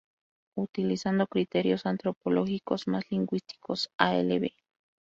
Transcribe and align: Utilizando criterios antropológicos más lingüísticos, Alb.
Utilizando 0.57 1.27
criterios 1.27 1.85
antropológicos 1.85 2.87
más 2.87 3.03
lingüísticos, 3.11 3.91
Alb. 3.99 4.51